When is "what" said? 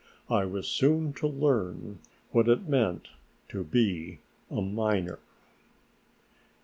2.31-2.49